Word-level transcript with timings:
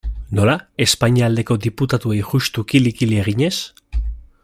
Nola, 0.37 0.53
Espainia 0.85 1.25
aldeko 1.27 1.57
diputatuei 1.67 2.19
juxtu 2.31 2.65
kili-kili 2.73 3.21
eginez? 3.27 3.55